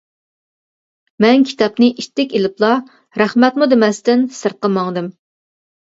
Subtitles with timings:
[1.25, 2.73] مەن كىتابنى ئىتتىك ئېلىپلا،
[3.25, 5.17] رەھمەتمۇ دېمەستىن سىرتقا ماڭدىم.